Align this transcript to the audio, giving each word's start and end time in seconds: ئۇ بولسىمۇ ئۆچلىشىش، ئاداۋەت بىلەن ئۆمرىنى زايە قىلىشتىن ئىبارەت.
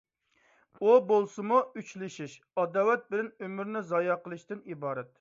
ئۇ 0.85 0.95
بولسىمۇ 1.11 1.59
ئۆچلىشىش، 1.81 2.39
ئاداۋەت 2.63 3.07
بىلەن 3.13 3.33
ئۆمرىنى 3.37 3.89
زايە 3.95 4.21
قىلىشتىن 4.27 4.69
ئىبارەت. 4.73 5.09